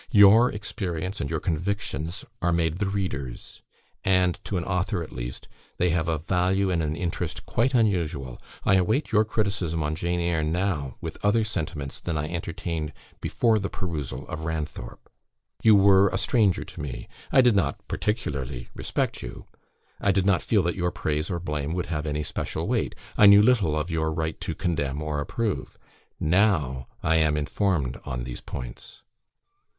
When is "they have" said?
5.77-6.07